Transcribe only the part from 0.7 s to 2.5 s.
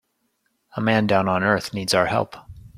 A man down on earth needs our help.